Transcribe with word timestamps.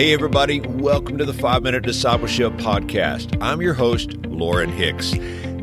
Hey, 0.00 0.14
everybody, 0.14 0.60
welcome 0.60 1.18
to 1.18 1.26
the 1.26 1.34
Five 1.34 1.62
Minute 1.62 1.82
Discipleship 1.82 2.54
Podcast. 2.54 3.36
I'm 3.42 3.60
your 3.60 3.74
host, 3.74 4.16
Lon 4.28 4.70
Hicks. 4.70 5.10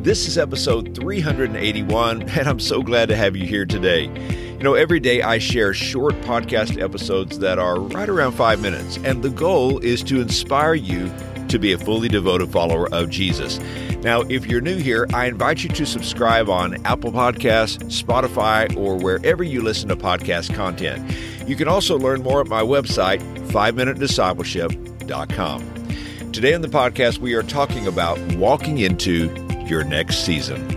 This 0.03 0.27
is 0.27 0.37
episode 0.37 0.93
381, 0.93 2.21
and 2.29 2.47
I'm 2.47 2.59
so 2.59 2.83
glad 2.83 3.09
to 3.09 3.15
have 3.15 3.35
you 3.35 3.47
here 3.47 3.65
today. 3.65 4.03
You 4.03 4.59
know, 4.59 4.75
every 4.75 4.99
day 4.99 5.23
I 5.23 5.39
share 5.39 5.73
short 5.73 6.13
podcast 6.21 6.79
episodes 6.79 7.39
that 7.39 7.57
are 7.57 7.79
right 7.79 8.07
around 8.07 8.33
five 8.33 8.61
minutes, 8.61 8.97
and 8.97 9.23
the 9.23 9.31
goal 9.31 9.79
is 9.79 10.03
to 10.03 10.21
inspire 10.21 10.75
you 10.75 11.11
to 11.47 11.57
be 11.57 11.71
a 11.73 11.77
fully 11.79 12.07
devoted 12.07 12.51
follower 12.51 12.93
of 12.93 13.09
Jesus. 13.09 13.59
Now, 14.03 14.21
if 14.21 14.45
you're 14.45 14.61
new 14.61 14.77
here, 14.77 15.07
I 15.15 15.25
invite 15.25 15.63
you 15.63 15.69
to 15.69 15.85
subscribe 15.87 16.47
on 16.47 16.85
Apple 16.85 17.11
Podcasts, 17.11 17.83
Spotify, 17.85 18.77
or 18.77 18.97
wherever 18.97 19.43
you 19.43 19.63
listen 19.63 19.89
to 19.89 19.95
podcast 19.95 20.53
content. 20.53 21.11
You 21.47 21.55
can 21.55 21.67
also 21.67 21.97
learn 21.97 22.21
more 22.21 22.41
at 22.41 22.47
my 22.47 22.61
website, 22.61 23.21
5minutediscipleship.com. 23.47 26.31
Today 26.31 26.53
on 26.53 26.61
the 26.61 26.67
podcast, 26.67 27.19
we 27.19 27.33
are 27.33 27.43
talking 27.43 27.87
about 27.87 28.19
walking 28.35 28.77
into 28.77 29.29
your 29.65 29.83
next 29.83 30.25
season. 30.25 30.67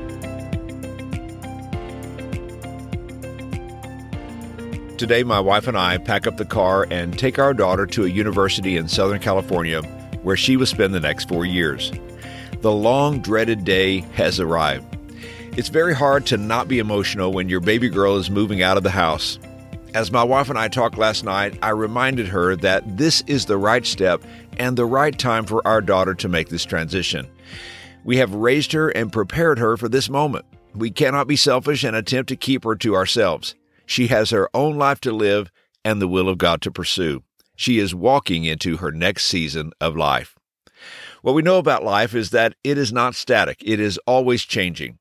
Today, 4.97 5.23
my 5.23 5.41
wife 5.41 5.67
and 5.67 5.79
I 5.79 5.99
pack 5.99 6.27
up 6.27 6.37
the 6.37 6.45
car 6.45 6.87
and 6.91 7.19
take 7.19 7.39
our 7.39 7.55
daughter 7.55 7.87
to 7.87 8.05
a 8.05 8.09
university 8.09 8.77
in 8.77 8.87
Southern 8.87 9.19
California 9.19 9.83
where 10.23 10.37
she 10.37 10.57
will 10.57 10.67
spend 10.67 10.93
the 10.93 11.01
next 11.01 11.29
four 11.29 11.47
years. 11.47 11.91
The 12.61 12.73
long 12.73 13.21
dreaded 13.21 13.65
day 13.65 14.01
has 14.15 14.39
arrived. 14.39 14.85
It's 15.57 15.69
very 15.69 15.95
hard 15.95 16.27
to 16.27 16.37
not 16.37 16.69
be 16.69 16.79
emotional 16.79 17.33
when 17.33 17.49
your 17.49 17.61
baby 17.61 17.89
girl 17.89 18.17
is 18.17 18.31
moving 18.31 18.63
out 18.63 18.77
of 18.77 18.83
the 18.83 18.91
house. 18.91 19.39
As 19.93 20.13
my 20.13 20.23
wife 20.23 20.49
and 20.49 20.59
I 20.59 20.69
talked 20.69 20.99
last 20.99 21.25
night, 21.25 21.59
I 21.63 21.71
reminded 21.71 22.29
her 22.29 22.55
that 22.57 22.97
this 22.97 23.25
is 23.27 23.47
the 23.47 23.57
right 23.57 23.85
step 23.85 24.23
and 24.57 24.77
the 24.77 24.87
right 24.87 25.19
time 25.19 25.45
for 25.45 25.67
our 25.67 25.81
daughter 25.81 26.15
to 26.15 26.29
make 26.29 26.49
this 26.49 26.65
transition. 26.65 27.29
We 28.05 28.19
have 28.19 28.33
raised 28.33 28.71
her 28.71 28.91
and 28.91 29.13
prepared 29.13 29.59
her 29.59 29.77
for 29.77 29.89
this 29.89 30.09
moment. 30.09 30.45
We 30.77 30.93
cannot 30.93 31.27
be 31.27 31.35
selfish 31.35 31.83
and 31.83 31.97
attempt 31.97 32.29
to 32.29 32.37
keep 32.37 32.63
her 32.63 32.77
to 32.77 32.95
ourselves. 32.95 33.57
She 33.85 34.07
has 34.07 34.31
her 34.31 34.49
own 34.55 34.79
life 34.79 35.01
to 35.01 35.13
live 35.13 35.51
and 35.85 36.01
the 36.01 36.09
will 36.09 36.29
of 36.29 36.39
God 36.39 36.63
to 36.63 36.71
pursue. 36.71 37.25
She 37.57 37.81
is 37.81 37.93
walking 37.93 38.45
into 38.45 38.77
her 38.77 38.93
next 38.93 39.27
season 39.27 39.73
of 39.81 39.97
life. 39.97 40.37
What 41.23 41.35
we 41.35 41.43
know 41.43 41.59
about 41.59 41.83
life 41.83 42.15
is 42.15 42.31
that 42.31 42.55
it 42.63 42.79
is 42.79 42.93
not 42.93 43.17
static, 43.17 43.59
it 43.65 43.81
is 43.81 43.99
always 44.07 44.45
changing. 44.45 44.99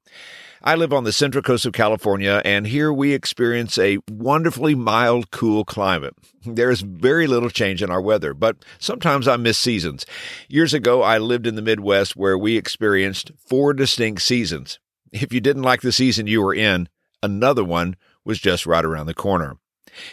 I 0.62 0.76
live 0.76 0.92
on 0.92 1.06
the 1.06 1.14
central 1.14 1.42
coast 1.42 1.66
of 1.66 1.72
California, 1.72 2.42
and 2.44 2.68
here 2.68 2.92
we 2.92 3.14
experience 3.14 3.78
a 3.78 4.00
wonderfully 4.12 4.76
mild, 4.76 5.32
cool 5.32 5.64
climate. 5.64 6.14
There 6.46 6.70
is 6.70 6.82
very 6.82 7.28
little 7.28 7.50
change 7.50 7.82
in 7.82 7.90
our 7.90 8.02
weather, 8.02 8.34
but 8.34 8.58
sometimes 8.78 9.26
I 9.26 9.38
miss 9.38 9.58
seasons. 9.58 10.06
Years 10.50 10.74
ago, 10.74 11.02
I 11.02 11.18
lived 11.18 11.48
in 11.48 11.56
the 11.56 11.62
Midwest 11.62 12.18
where 12.18 12.38
we 12.38 12.58
experienced 12.58 13.32
four 13.38 13.72
distinct 13.72 14.22
seasons. 14.22 14.80
If 15.14 15.32
you 15.32 15.40
didn't 15.40 15.64
like 15.64 15.80
the 15.80 15.94
season 15.94 16.28
you 16.28 16.42
were 16.42 16.54
in, 16.54 16.90
another 17.24 17.64
one 17.64 17.96
was 18.26 18.40
just 18.40 18.66
right 18.66 18.84
around 18.84 19.06
the 19.06 19.14
corner. 19.14 19.56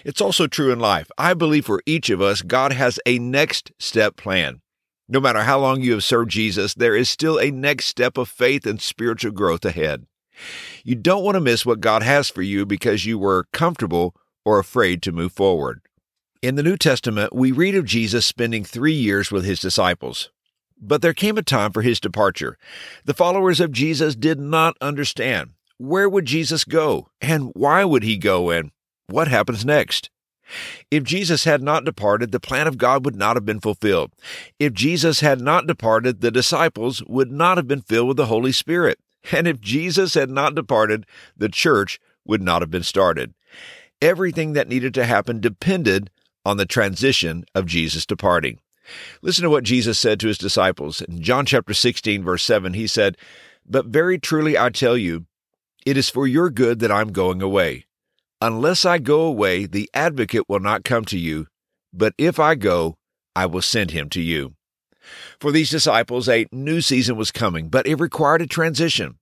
It's 0.05 0.21
also 0.21 0.47
true 0.47 0.71
in 0.71 0.79
life. 0.79 1.11
I 1.19 1.35
believe 1.35 1.67
for 1.67 1.83
each 1.87 2.09
of 2.09 2.23
us, 2.23 2.43
God 2.43 2.73
has 2.73 3.01
a 3.05 3.19
next 3.19 3.73
step 3.81 4.17
plan. 4.17 4.61
No 5.09 5.19
matter 5.19 5.43
how 5.43 5.59
long 5.59 5.81
you 5.81 5.93
have 5.93 6.05
served 6.05 6.31
Jesus, 6.31 6.73
there 6.73 6.95
is 6.95 7.09
still 7.09 7.39
a 7.41 7.51
next 7.51 7.87
step 7.87 8.17
of 8.17 8.29
faith 8.29 8.65
and 8.65 8.81
spiritual 8.81 9.33
growth 9.33 9.65
ahead. 9.65 10.07
You 10.85 10.95
don't 10.95 11.25
want 11.25 11.35
to 11.37 11.41
miss 11.41 11.67
what 11.67 11.81
God 11.81 12.03
has 12.03 12.29
for 12.29 12.43
you 12.43 12.67
because 12.67 13.07
you 13.07 13.19
were 13.19 13.47
comfortable 13.53 14.15
or 14.45 14.59
afraid 14.59 15.03
to 15.03 15.13
move 15.13 15.33
forward. 15.33 15.81
In 16.43 16.55
the 16.55 16.63
New 16.63 16.77
Testament, 16.77 17.35
we 17.35 17.51
read 17.51 17.75
of 17.75 17.85
Jesus 17.85 18.27
spending 18.27 18.65
three 18.65 18.93
years 18.93 19.31
with 19.33 19.45
his 19.45 19.61
disciples. 19.61 20.31
But 20.81 21.03
there 21.03 21.15
came 21.15 21.39
a 21.39 21.43
time 21.43 21.73
for 21.73 21.83
his 21.83 21.99
departure. 21.99 22.59
The 23.05 23.15
followers 23.15 23.61
of 23.61 23.73
Jesus 23.73 24.15
did 24.15 24.39
not 24.39 24.77
understand. 24.81 25.53
Where 25.79 26.09
would 26.09 26.27
Jesus 26.27 26.65
go? 26.65 27.09
And 27.21 27.51
why 27.55 27.85
would 27.85 28.03
he 28.03 28.17
go? 28.17 28.51
And 28.51 28.71
what 29.09 29.29
happens 29.29 29.65
next? 29.65 30.11
If 30.91 31.03
Jesus 31.03 31.45
had 31.45 31.63
not 31.63 31.85
departed, 31.85 32.31
the 32.31 32.41
plan 32.41 32.67
of 32.67 32.79
God 32.79 33.05
would 33.05 33.17
not 33.17 33.37
have 33.37 33.45
been 33.45 33.61
fulfilled. 33.61 34.13
If 34.59 34.73
Jesus 34.73 35.21
had 35.21 35.41
not 35.41 35.67
departed, 35.67 36.21
the 36.21 36.31
disciples 36.31 37.03
would 37.07 37.33
not 37.33 37.57
have 37.57 37.67
been 37.67 37.81
filled 37.81 38.09
with 38.09 38.17
the 38.17 38.27
Holy 38.27 38.53
Spirit. 38.53 38.99
And 39.33 39.47
if 39.47 39.61
Jesus 39.61 40.15
had 40.15 40.31
not 40.31 40.55
departed, 40.55 41.07
the 41.37 41.49
church 41.49 42.01
would 42.25 42.43
not 42.43 42.63
have 42.63 42.71
been 42.71 42.83
started. 42.83 43.35
Everything 44.03 44.53
that 44.53 44.69
needed 44.69 44.95
to 44.95 45.07
happen 45.07 45.41
depended 45.41 46.11
on 46.45 46.57
the 46.57 46.67
transition 46.67 47.45
of 47.55 47.67
Jesus 47.67 48.07
departing. 48.07 48.61
Listen 49.23 49.43
to 49.43 49.51
what 49.51 49.65
Jesus 49.65 49.99
said 49.99 50.21
to 50.21 50.29
his 50.29 50.39
disciples. 50.39 51.01
In 51.03 51.23
John 51.23 51.47
chapter 51.47 51.75
16, 51.75 52.23
verse 52.23 52.43
7, 52.43 52.75
he 52.75 52.87
said, 52.87 53.17
But 53.67 53.87
very 53.87 54.19
truly 54.19 54.57
I 54.57 54.71
tell 54.71 54.97
you, 54.97 55.27
it 55.85 55.97
is 55.97 56.11
for 56.11 56.27
your 56.27 56.51
good 56.51 56.81
that 56.81 56.93
I'm 56.93 57.13
going 57.13 57.43
away. 57.43 57.87
Unless 58.41 58.85
I 58.85 58.99
go 58.99 59.23
away, 59.23 59.67
the 59.67 59.89
advocate 59.95 60.49
will 60.49 60.61
not 60.61 60.85
come 60.85 61.05
to 61.07 61.19
you, 61.19 61.47
but 61.93 62.13
if 62.19 62.39
I 62.39 62.55
go, 62.55 62.97
I 63.35 63.47
will 63.47 63.63
send 63.63 63.93
him 63.93 64.09
to 64.11 64.21
you. 64.21 64.56
For 65.41 65.53
these 65.53 65.71
disciples, 65.71 66.29
a 66.29 66.47
new 66.53 66.81
season 66.81 67.17
was 67.17 67.31
coming, 67.31 67.69
but 67.69 67.87
it 67.87 67.97
required 67.97 68.43
a 68.43 68.47
transition. 68.47 69.19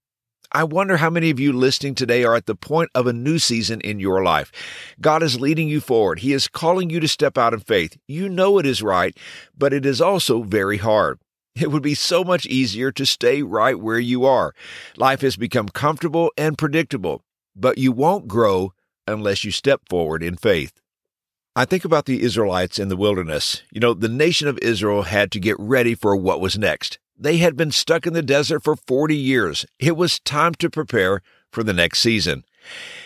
I 0.52 0.62
wonder 0.62 0.98
how 0.98 1.10
many 1.10 1.30
of 1.30 1.40
you 1.40 1.52
listening 1.52 1.96
today 1.96 2.22
are 2.22 2.36
at 2.36 2.46
the 2.46 2.54
point 2.54 2.90
of 2.94 3.08
a 3.08 3.12
new 3.12 3.40
season 3.40 3.80
in 3.80 3.98
your 3.98 4.22
life. 4.22 4.52
God 5.00 5.20
is 5.22 5.40
leading 5.40 5.68
you 5.68 5.80
forward. 5.80 6.20
He 6.20 6.32
is 6.32 6.46
calling 6.46 6.90
you 6.90 7.00
to 7.00 7.08
step 7.08 7.36
out 7.36 7.52
in 7.52 7.58
faith. 7.58 7.98
You 8.06 8.28
know 8.28 8.58
it 8.58 8.66
is 8.66 8.80
right, 8.80 9.18
but 9.58 9.72
it 9.72 9.84
is 9.84 10.00
also 10.00 10.42
very 10.42 10.76
hard. 10.76 11.18
It 11.56 11.72
would 11.72 11.82
be 11.82 11.94
so 11.94 12.22
much 12.22 12.46
easier 12.46 12.92
to 12.92 13.04
stay 13.04 13.42
right 13.42 13.78
where 13.78 13.98
you 13.98 14.24
are. 14.24 14.54
Life 14.96 15.22
has 15.22 15.36
become 15.36 15.68
comfortable 15.68 16.30
and 16.36 16.58
predictable, 16.58 17.22
but 17.56 17.78
you 17.78 17.90
won't 17.90 18.28
grow 18.28 18.72
unless 19.06 19.44
you 19.44 19.50
step 19.50 19.82
forward 19.88 20.22
in 20.22 20.36
faith. 20.36 20.80
I 21.56 21.65
think 21.65 21.84
about 21.84 22.06
the 22.06 22.20
Israelites 22.20 22.81
in 22.81 22.88
the 22.88 22.97
wilderness. 22.97 23.62
You 23.70 23.78
know, 23.78 23.94
the 23.94 24.09
nation 24.09 24.48
of 24.48 24.59
Israel 24.59 25.03
had 25.03 25.31
to 25.31 25.38
get 25.38 25.54
ready 25.60 25.94
for 25.94 26.16
what 26.16 26.41
was 26.41 26.59
next. 26.59 26.98
They 27.16 27.37
had 27.37 27.56
been 27.56 27.70
stuck 27.70 28.09
in 28.09 28.12
the 28.12 28.22
desert 28.22 28.65
for 28.65 28.75
40 28.75 29.16
years. 29.16 29.64
It 29.78 29.97
was 29.97 30.19
time 30.19 30.54
to 30.54 30.69
prepare 30.69 31.22
for 31.53 31.62
the 31.62 31.72
next 31.72 32.00
season. 32.00 32.43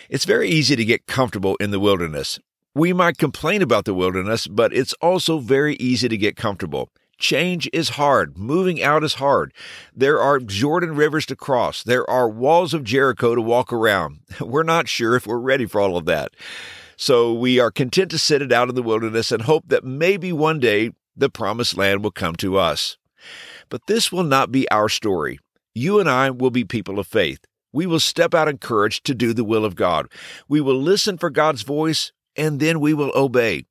It's 0.09 0.25
very 0.25 0.49
easy 0.49 0.75
to 0.75 0.83
get 0.83 1.05
comfortable 1.05 1.57
in 1.57 1.69
the 1.69 1.79
wilderness. 1.79 2.39
We 2.73 2.91
might 2.91 3.19
complain 3.19 3.61
about 3.61 3.85
the 3.85 3.93
wilderness, 3.93 4.47
but 4.47 4.73
it's 4.73 4.93
also 4.93 5.37
very 5.37 5.75
easy 5.75 6.09
to 6.09 6.17
get 6.17 6.35
comfortable. 6.35 6.89
Change 7.19 7.69
is 7.71 7.89
hard. 7.89 8.35
Moving 8.35 8.81
out 8.81 9.03
is 9.03 9.15
hard. 9.15 9.53
There 9.95 10.19
are 10.19 10.39
Jordan 10.39 10.95
rivers 10.95 11.27
to 11.27 11.35
cross. 11.35 11.83
There 11.83 12.09
are 12.09 12.27
walls 12.27 12.73
of 12.73 12.83
Jericho 12.83 13.35
to 13.35 13.41
walk 13.41 13.71
around. 13.71 14.21
We're 14.41 14.63
not 14.63 14.89
sure 14.89 15.15
if 15.15 15.27
we're 15.27 15.37
ready 15.37 15.67
for 15.67 15.79
all 15.79 15.97
of 15.97 16.05
that. 16.05 16.31
So 17.01 17.31
we 17.31 17.61
are 17.61 17.71
content 17.71 18.11
to 18.11 18.17
sit 18.17 18.41
it 18.41 18.51
out 18.51 18.67
in 18.67 18.75
the 18.75 18.83
wilderness 18.83 19.31
and 19.31 19.43
hope 19.43 19.69
that 19.69 19.85
maybe 19.85 20.33
one 20.33 20.59
day 20.59 20.91
the 21.15 21.29
promised 21.29 21.77
land 21.77 22.03
will 22.03 22.11
come 22.11 22.35
to 22.35 22.57
us. 22.57 22.97
But 23.69 23.87
this 23.87 24.11
will 24.11 24.25
not 24.25 24.51
be 24.51 24.69
our 24.69 24.89
story. 24.89 25.39
You 25.73 26.01
and 26.01 26.09
I 26.09 26.29
will 26.29 26.49
be 26.49 26.65
people 26.65 26.99
of 26.99 27.07
faith. 27.07 27.45
We 27.71 27.85
will 27.85 28.01
step 28.01 28.33
out 28.33 28.49
in 28.49 28.57
courage 28.57 29.01
to 29.03 29.15
do 29.15 29.31
the 29.31 29.45
will 29.45 29.63
of 29.63 29.77
God. 29.77 30.11
We 30.49 30.59
will 30.59 30.75
listen 30.75 31.17
for 31.17 31.29
God's 31.29 31.61
voice 31.61 32.11
and 32.35 32.59
then 32.59 32.81
we 32.81 32.93
will 32.93 33.13
obey. 33.15 33.63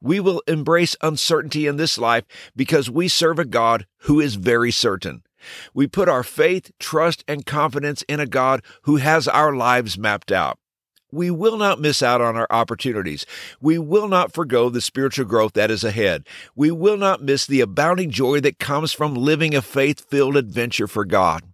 We 0.00 0.18
will 0.18 0.42
embrace 0.48 0.96
uncertainty 1.02 1.68
in 1.68 1.76
this 1.76 1.98
life 1.98 2.24
because 2.56 2.90
we 2.90 3.06
serve 3.06 3.38
a 3.38 3.44
God 3.44 3.86
who 3.98 4.18
is 4.18 4.34
very 4.34 4.72
certain. 4.72 5.22
We 5.72 5.86
put 5.86 6.08
our 6.08 6.24
faith, 6.24 6.72
trust, 6.80 7.22
and 7.28 7.46
confidence 7.46 8.02
in 8.08 8.18
a 8.18 8.26
God 8.26 8.60
who 8.82 8.96
has 8.96 9.28
our 9.28 9.54
lives 9.54 9.96
mapped 9.96 10.32
out 10.32 10.58
we 11.12 11.30
will 11.30 11.58
not 11.58 11.80
miss 11.80 12.02
out 12.02 12.20
on 12.20 12.36
our 12.36 12.46
opportunities. 12.50 13.24
We 13.60 13.78
will 13.78 14.08
not 14.08 14.32
forego 14.32 14.70
the 14.70 14.80
spiritual 14.80 15.26
growth 15.26 15.52
that 15.52 15.70
is 15.70 15.84
ahead. 15.84 16.26
We 16.56 16.70
will 16.70 16.96
not 16.96 17.22
miss 17.22 17.46
the 17.46 17.60
abounding 17.60 18.10
joy 18.10 18.40
that 18.40 18.58
comes 18.58 18.92
from 18.92 19.14
living 19.14 19.54
a 19.54 19.62
faith 19.62 20.08
filled 20.08 20.36
adventure 20.36 20.88
for 20.88 21.04
God. 21.04 21.44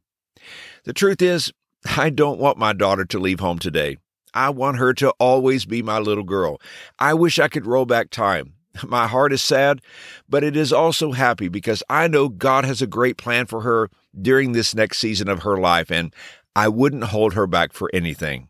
The 0.85 0.93
truth 0.93 1.21
is, 1.21 1.53
I 1.97 2.11
don't 2.11 2.39
want 2.39 2.57
my 2.57 2.73
daughter 2.73 3.05
to 3.05 3.19
leave 3.19 3.41
home 3.41 3.59
today. 3.59 3.99
I 4.33 4.51
want 4.51 4.79
her 4.79 4.95
to 4.95 5.11
always 5.19 5.65
be 5.65 5.83
my 5.83 5.99
little 5.99 6.25
girl. 6.25 6.61
I 6.99 7.15
wish 7.15 7.39
I 7.39 7.49
could 7.49 7.67
roll 7.67 7.87
back 7.87 8.11
time. 8.11 8.55
My 8.87 9.09
heart 9.09 9.33
is 9.33 9.43
sad, 9.43 9.81
but 10.29 10.45
it 10.45 10.57
is 10.57 10.73
also 10.73 11.13
happy 11.13 11.49
because 11.49 11.83
I 11.89 12.07
know 12.07 12.29
God 12.29 12.65
has 12.65 12.81
a 12.81 12.87
great 12.87 13.17
plan 13.17 13.47
for 13.47 13.63
her 13.63 13.91
during 14.21 14.53
this 14.53 14.75
next 14.75 14.99
season 14.99 15.29
of 15.29 15.43
her 15.43 15.57
life, 15.57 15.91
and 15.91 16.15
I 16.55 16.69
wouldn't 16.69 17.05
hold 17.05 17.35
her 17.35 17.47
back 17.47 17.73
for 17.73 17.91
anything. 17.93 18.49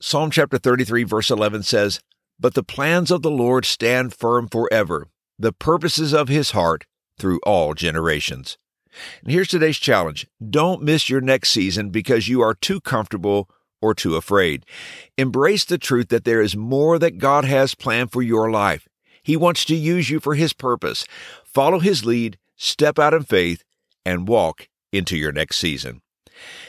Psalm 0.00 0.30
chapter 0.30 0.58
33, 0.58 1.04
verse 1.04 1.30
11 1.30 1.62
says, 1.62 2.00
But 2.38 2.54
the 2.54 2.62
plans 2.62 3.10
of 3.10 3.22
the 3.22 3.30
Lord 3.30 3.64
stand 3.64 4.12
firm 4.12 4.48
forever, 4.48 5.08
the 5.38 5.52
purposes 5.52 6.12
of 6.12 6.28
his 6.28 6.50
heart 6.50 6.84
through 7.18 7.40
all 7.44 7.74
generations. 7.74 8.58
And 9.22 9.32
here's 9.32 9.48
today's 9.48 9.78
challenge 9.78 10.26
don't 10.50 10.82
miss 10.82 11.08
your 11.08 11.20
next 11.20 11.50
season 11.50 11.90
because 11.90 12.28
you 12.28 12.40
are 12.40 12.54
too 12.54 12.80
comfortable 12.80 13.48
or 13.80 13.94
too 13.94 14.16
afraid. 14.16 14.64
Embrace 15.16 15.64
the 15.64 15.78
truth 15.78 16.08
that 16.08 16.24
there 16.24 16.40
is 16.40 16.56
more 16.56 16.98
that 16.98 17.18
God 17.18 17.44
has 17.44 17.74
planned 17.74 18.12
for 18.12 18.22
your 18.22 18.50
life. 18.50 18.88
He 19.22 19.36
wants 19.36 19.64
to 19.66 19.74
use 19.74 20.10
you 20.10 20.20
for 20.20 20.34
His 20.34 20.52
purpose. 20.52 21.04
Follow 21.44 21.78
His 21.78 22.04
lead, 22.04 22.38
step 22.56 22.98
out 22.98 23.14
in 23.14 23.22
faith, 23.22 23.62
and 24.04 24.28
walk 24.28 24.68
into 24.92 25.16
your 25.16 25.32
next 25.32 25.56
season. 25.56 26.00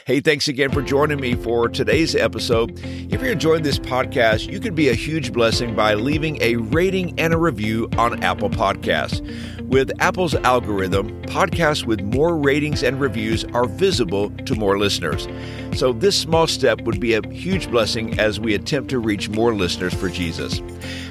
Hey, 0.06 0.20
thanks 0.20 0.46
again 0.46 0.70
for 0.70 0.82
joining 0.82 1.20
me 1.20 1.34
for 1.34 1.68
today's 1.68 2.14
episode. 2.14 2.78
If 2.84 3.20
you're 3.20 3.32
enjoying 3.32 3.64
this 3.64 3.78
podcast, 3.78 4.50
you 4.50 4.60
could 4.60 4.74
be 4.76 4.88
a 4.88 4.94
huge 4.94 5.32
blessing 5.32 5.74
by 5.74 5.94
leaving 5.94 6.40
a 6.40 6.56
rating 6.56 7.18
and 7.18 7.34
a 7.34 7.38
review 7.38 7.88
on 7.98 8.22
Apple 8.22 8.48
Podcasts. 8.48 9.20
With 9.62 9.90
Apple's 10.00 10.36
algorithm, 10.36 11.20
podcasts 11.22 11.84
with 11.84 12.00
more 12.02 12.36
ratings 12.36 12.84
and 12.84 13.00
reviews 13.00 13.44
are 13.46 13.66
visible 13.66 14.30
to 14.30 14.54
more 14.54 14.78
listeners. 14.78 15.26
So, 15.74 15.92
this 15.92 16.16
small 16.16 16.46
step 16.46 16.82
would 16.82 17.00
be 17.00 17.14
a 17.14 17.28
huge 17.28 17.68
blessing 17.68 18.18
as 18.20 18.38
we 18.38 18.54
attempt 18.54 18.90
to 18.90 19.00
reach 19.00 19.28
more 19.28 19.54
listeners 19.54 19.92
for 19.92 20.08
Jesus. 20.08 20.62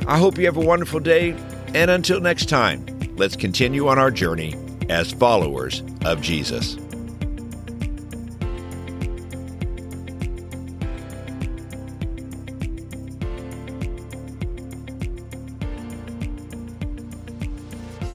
I 0.07 0.17
hope 0.17 0.37
you 0.37 0.45
have 0.45 0.57
a 0.57 0.61
wonderful 0.61 1.01
day, 1.01 1.31
and 1.73 1.91
until 1.91 2.21
next 2.21 2.47
time, 2.47 2.85
let's 3.17 3.35
continue 3.35 3.89
on 3.89 3.99
our 3.99 4.11
journey 4.11 4.55
as 4.89 5.11
followers 5.11 5.83
of 6.05 6.21
Jesus. 6.21 6.77